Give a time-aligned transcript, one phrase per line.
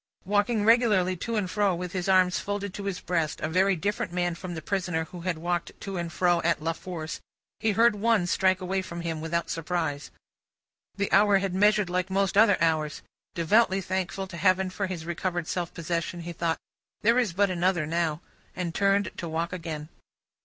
[0.25, 4.11] Walking regularly to and fro with his arms folded on his breast, a very different
[4.11, 7.19] man from the prisoner, who had walked to and fro at La Force,
[7.59, 10.09] he heard One struck away from him, without surprise.
[10.95, 13.03] The hour had measured like most other hours.
[13.35, 16.57] Devoutly thankful to Heaven for his recovered self possession, he thought,
[17.03, 18.21] "There is but another now,"
[18.55, 19.87] and turned to walk again.